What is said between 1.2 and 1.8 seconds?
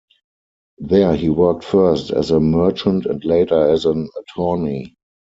worked